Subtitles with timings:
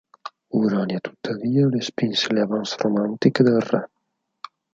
[0.59, 3.87] Urania, tuttavia, respinse le avance romantiche del re.